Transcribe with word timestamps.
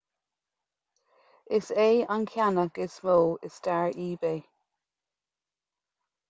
is 1.57 1.67
é 1.89 1.93
an 2.15 2.25
ceannach 2.31 2.79
is 2.85 2.95
mó 3.09 3.19
i 3.49 3.53
stair 3.59 3.93
ebay 4.07 4.41